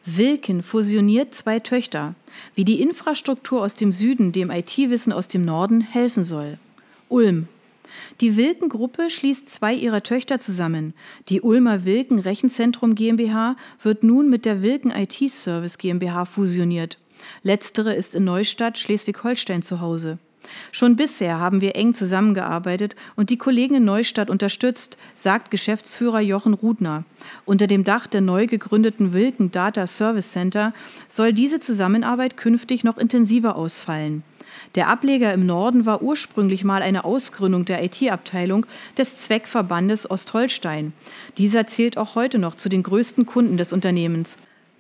Wilken 0.09 0.63
fusioniert 0.63 1.35
zwei 1.35 1.59
Töchter, 1.59 2.15
wie 2.55 2.63
die 2.63 2.81
Infrastruktur 2.81 3.61
aus 3.61 3.75
dem 3.75 3.91
Süden 3.91 4.31
dem 4.31 4.49
IT-Wissen 4.49 5.11
aus 5.11 5.27
dem 5.27 5.43
Norden 5.43 5.81
helfen 5.81 6.23
soll. 6.23 6.57
Ulm. 7.09 7.49
Die 8.21 8.37
Wilken-Gruppe 8.37 9.09
schließt 9.09 9.49
zwei 9.49 9.73
ihrer 9.73 10.03
Töchter 10.03 10.39
zusammen. 10.39 10.93
Die 11.27 11.41
Ulmer 11.41 11.83
Wilken 11.83 12.19
Rechenzentrum 12.19 12.95
GmbH 12.95 13.57
wird 13.81 14.03
nun 14.03 14.29
mit 14.29 14.45
der 14.45 14.61
Wilken 14.61 14.91
IT 14.91 15.29
Service 15.29 15.77
GmbH 15.77 16.23
fusioniert. 16.25 16.97
Letztere 17.43 17.93
ist 17.93 18.15
in 18.15 18.23
Neustadt, 18.23 18.77
Schleswig-Holstein 18.77 19.61
zu 19.61 19.81
Hause. 19.81 20.19
Schon 20.71 20.95
bisher 20.95 21.39
haben 21.39 21.61
wir 21.61 21.75
eng 21.75 21.93
zusammengearbeitet 21.93 22.95
und 23.15 23.29
die 23.29 23.37
Kollegen 23.37 23.75
in 23.75 23.85
Neustadt 23.85 24.29
unterstützt, 24.29 24.97
sagt 25.15 25.51
Geschäftsführer 25.51 26.21
Jochen 26.21 26.53
Rudner. 26.53 27.03
Unter 27.45 27.67
dem 27.67 27.83
Dach 27.83 28.07
der 28.07 28.21
neu 28.21 28.47
gegründeten 28.47 29.13
Wilken 29.13 29.51
Data 29.51 29.87
Service 29.87 30.31
Center 30.31 30.73
soll 31.07 31.33
diese 31.33 31.59
Zusammenarbeit 31.59 32.37
künftig 32.37 32.83
noch 32.83 32.97
intensiver 32.97 33.55
ausfallen. 33.55 34.23
Der 34.75 34.87
Ableger 34.87 35.33
im 35.33 35.45
Norden 35.45 35.85
war 35.85 36.01
ursprünglich 36.01 36.63
mal 36.63 36.81
eine 36.81 37.05
Ausgründung 37.05 37.65
der 37.65 37.83
IT-Abteilung 37.83 38.65
des 38.97 39.17
Zweckverbandes 39.17 40.09
Ostholstein. 40.09 40.93
Dieser 41.37 41.67
zählt 41.67 41.97
auch 41.97 42.15
heute 42.15 42.39
noch 42.39 42.55
zu 42.55 42.69
den 42.69 42.83
größten 42.83 43.25
Kunden 43.25 43.57
des 43.57 43.73
Unternehmens. 43.73 44.37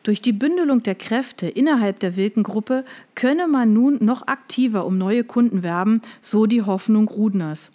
Durch 0.07 0.21
die 0.21 0.31
Bündelung 0.31 0.83
der 0.83 0.95
Kräfte 0.95 1.49
innerhalb 1.49 1.99
der 1.99 2.15
Wilken-Gruppe 2.15 2.85
könne 3.13 3.45
man 3.49 3.73
nun 3.73 3.97
noch 3.99 4.25
aktiver 4.25 4.85
um 4.85 4.97
neue 4.97 5.25
Kunden 5.25 5.63
werben, 5.63 6.01
so 6.21 6.45
die 6.45 6.61
Hoffnung 6.61 7.09
Rudners. 7.09 7.73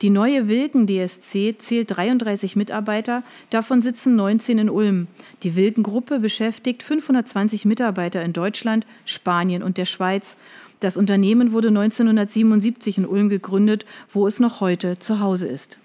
Die 0.00 0.10
neue 0.10 0.46
Wilken 0.46 0.86
DSC 0.86 1.56
zählt 1.58 1.96
33 1.96 2.54
Mitarbeiter, 2.54 3.24
davon 3.50 3.82
sitzen 3.82 4.14
19 4.14 4.58
in 4.58 4.70
Ulm. 4.70 5.08
Die 5.42 5.56
Wilken 5.56 5.82
Gruppe 5.82 6.20
beschäftigt 6.20 6.84
520 6.84 7.64
Mitarbeiter 7.64 8.22
in 8.22 8.32
Deutschland, 8.32 8.86
Spanien 9.04 9.64
und 9.64 9.76
der 9.76 9.86
Schweiz. 9.86 10.36
Das 10.78 10.96
Unternehmen 10.96 11.50
wurde 11.50 11.68
1977 11.68 12.98
in 12.98 13.06
Ulm 13.06 13.28
gegründet, 13.28 13.86
wo 14.08 14.28
es 14.28 14.38
noch 14.38 14.60
heute 14.60 15.00
zu 15.00 15.18
Hause 15.18 15.48
ist. 15.48 15.80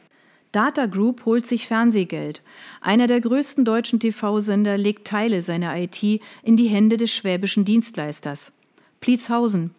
Data 0.51 0.85
Group 0.85 1.25
holt 1.25 1.45
sich 1.45 1.67
Fernsehgeld. 1.67 2.41
Einer 2.81 3.07
der 3.07 3.21
größten 3.21 3.65
deutschen 3.65 3.99
TV-Sender 3.99 4.77
legt 4.77 5.07
Teile 5.07 5.41
seiner 5.41 5.77
IT 5.77 6.01
in 6.43 6.55
die 6.55 6.67
Hände 6.67 6.97
des 6.97 7.11
schwäbischen 7.11 7.65
Dienstleisters. 7.65 8.53
Pliezhausen. 9.01 9.71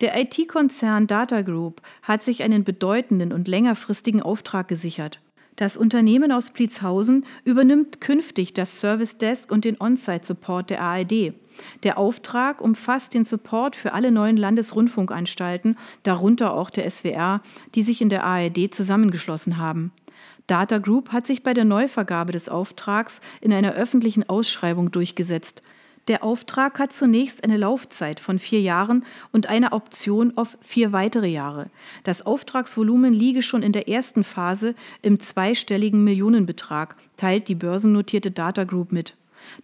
Der 0.00 0.18
IT-Konzern 0.20 1.06
Data 1.06 1.42
Group 1.42 1.80
hat 2.02 2.22
sich 2.22 2.42
einen 2.42 2.64
bedeutenden 2.64 3.32
und 3.32 3.48
längerfristigen 3.48 4.22
Auftrag 4.22 4.68
gesichert. 4.68 5.20
Das 5.56 5.78
Unternehmen 5.78 6.32
aus 6.32 6.50
Pliezhausen 6.50 7.24
übernimmt 7.44 8.02
künftig 8.02 8.52
das 8.52 8.78
Service 8.78 9.16
Desk 9.16 9.50
und 9.50 9.64
den 9.64 9.80
On-Site-Support 9.80 10.68
der 10.68 10.82
ARD. 10.82 11.32
Der 11.82 11.98
Auftrag 11.98 12.60
umfasst 12.60 13.14
den 13.14 13.24
Support 13.24 13.76
für 13.76 13.92
alle 13.92 14.10
neuen 14.10 14.36
Landesrundfunkanstalten, 14.36 15.76
darunter 16.02 16.54
auch 16.54 16.70
der 16.70 16.90
SWR, 16.90 17.40
die 17.74 17.82
sich 17.82 18.00
in 18.00 18.08
der 18.08 18.24
ARD 18.24 18.74
zusammengeschlossen 18.74 19.56
haben. 19.56 19.92
Data 20.46 20.78
Group 20.78 21.12
hat 21.12 21.26
sich 21.26 21.42
bei 21.42 21.54
der 21.54 21.64
Neuvergabe 21.64 22.32
des 22.32 22.48
Auftrags 22.48 23.20
in 23.40 23.52
einer 23.52 23.72
öffentlichen 23.72 24.28
Ausschreibung 24.28 24.90
durchgesetzt. 24.90 25.62
Der 26.08 26.22
Auftrag 26.22 26.78
hat 26.78 26.92
zunächst 26.92 27.42
eine 27.42 27.56
Laufzeit 27.56 28.20
von 28.20 28.38
vier 28.38 28.60
Jahren 28.60 29.04
und 29.32 29.48
eine 29.48 29.72
Option 29.72 30.36
auf 30.36 30.56
vier 30.60 30.92
weitere 30.92 31.26
Jahre. 31.26 31.68
Das 32.04 32.24
Auftragsvolumen 32.24 33.12
liege 33.12 33.42
schon 33.42 33.64
in 33.64 33.72
der 33.72 33.88
ersten 33.88 34.22
Phase 34.22 34.76
im 35.02 35.18
zweistelligen 35.18 36.04
Millionenbetrag, 36.04 36.94
teilt 37.16 37.48
die 37.48 37.56
börsennotierte 37.56 38.30
Data 38.30 38.62
Group 38.62 38.92
mit. 38.92 39.16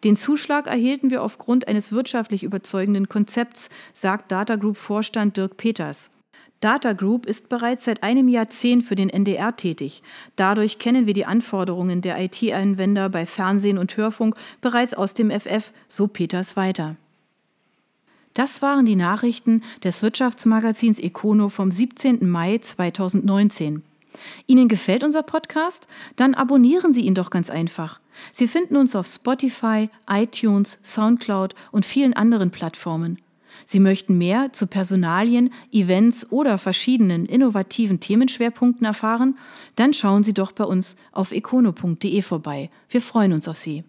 Den 0.05 0.16
Zuschlag 0.16 0.66
erhielten 0.66 1.11
wir 1.11 1.23
aufgrund 1.23 1.68
eines 1.68 1.92
wirtschaftlich 1.92 2.42
überzeugenden 2.42 3.09
Konzepts, 3.09 3.71
sagt 3.92 4.33
Data 4.33 4.57
Group 4.57 4.77
Vorstand 4.77 5.37
Dirk 5.37 5.57
Peters. 5.57 6.11
Data 6.62 6.92
Group 6.92 7.27
ist 7.27 7.49
bereits 7.49 7.87
seit 7.87 8.05
einem 8.05 8.29
Jahrzehnt 8.29 8.85
für 8.85 8.95
den 8.95 9.11
NDR 9.11 9.57
tätig. 9.57 10.03
Dadurch 10.37 10.79
kennen 10.79 11.07
wir 11.07 11.14
die 11.14 11.27
Anforderungen 11.27 12.03
der 12.03 12.21
IT-Anwender 12.21 13.09
bei 13.09 13.27
Fernsehen 13.27 13.79
und 13.79 13.97
Hörfunk 13.97 14.37
bereits 14.61 14.95
aus 14.95 15.12
dem 15.12 15.31
FF, 15.31 15.73
so 15.88 16.07
Peters 16.07 16.57
weiter. 16.57 16.95
Das 18.35 18.62
waren 18.62 18.87
die 18.87 18.97
Nachrichten 18.97 19.62
des 19.83 20.03
Wirtschaftsmagazins 20.03 21.01
Econo 21.01 21.49
vom 21.49 21.71
17. 21.71 22.31
Mai 22.31 22.59
2019. 22.59 23.83
Ihnen 24.46 24.68
gefällt 24.68 25.05
unser 25.05 25.22
Podcast? 25.22 25.87
Dann 26.16 26.35
abonnieren 26.35 26.92
Sie 26.92 27.03
ihn 27.03 27.14
doch 27.14 27.31
ganz 27.31 27.51
einfach. 27.51 28.01
Sie 28.33 28.46
finden 28.46 28.77
uns 28.77 28.94
auf 28.94 29.07
Spotify, 29.07 29.88
iTunes, 30.09 30.79
SoundCloud 30.83 31.55
und 31.70 31.87
vielen 31.87 32.14
anderen 32.14 32.51
Plattformen. 32.51 33.18
Sie 33.64 33.81
möchten 33.81 34.18
mehr 34.18 34.53
zu 34.53 34.66
Personalien, 34.66 35.53
Events 35.70 36.31
oder 36.31 36.59
verschiedenen 36.59 37.27
innovativen 37.27 38.01
Themenschwerpunkten 38.01 38.87
erfahren? 38.87 39.38
Dann 39.77 39.94
schauen 39.94 40.25
Sie 40.25 40.35
doch 40.35 40.53
bei 40.53 40.64
uns 40.64 40.96
auf 41.12 41.33
econo.de 41.33 42.22
vorbei. 42.22 42.70
Wir 42.88 43.01
freuen 43.01 43.33
uns 43.33 43.48
auf 43.48 43.57
Sie. 43.57 43.85